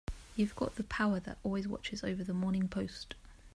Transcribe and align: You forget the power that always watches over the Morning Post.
You 0.35 0.47
forget 0.47 0.77
the 0.77 0.83
power 0.83 1.19
that 1.19 1.37
always 1.43 1.67
watches 1.67 2.03
over 2.03 2.23
the 2.23 2.33
Morning 2.33 2.67
Post. 2.67 3.13